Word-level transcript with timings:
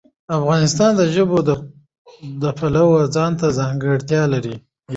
افغانستان 0.37 0.91
د 0.97 1.01
ژبو 1.13 1.37
د 2.41 2.43
پلوه 2.57 3.01
ځانته 3.15 3.47
ځانګړتیا 3.59 4.23
لري. 4.33 4.55